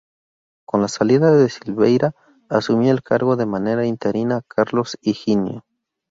Con 0.65 0.81
la 0.81 0.87
salida 0.87 1.29
de 1.29 1.47
Silveira, 1.47 2.15
asumió 2.49 2.91
el 2.91 3.03
cargo 3.03 3.35
de 3.35 3.45
manera 3.45 3.85
interina 3.85 4.41
Carlos 4.47 4.97
Higino. 5.03 5.61